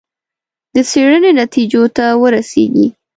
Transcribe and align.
د 0.73 0.75
څېړنې 0.89 1.31
نتیجو 1.41 1.83
ته 1.95 2.05
ورسېږي. 2.21 2.87